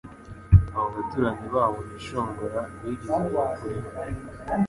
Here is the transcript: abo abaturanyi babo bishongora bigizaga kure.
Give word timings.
abo 0.75 0.85
abaturanyi 0.91 1.47
babo 1.55 1.79
bishongora 1.91 2.61
bigizaga 2.81 3.41
kure. 3.55 3.89